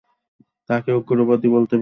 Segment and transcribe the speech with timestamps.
[0.69, 1.79] তাকে উগ্রবাদী বলতে পারেন।